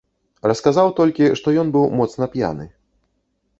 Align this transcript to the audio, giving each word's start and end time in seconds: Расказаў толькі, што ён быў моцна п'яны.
Расказаў 0.51 0.87
толькі, 1.01 1.29
што 1.41 1.47
ён 1.65 1.71
быў 1.77 1.85
моцна 2.01 2.31
п'яны. 2.35 2.69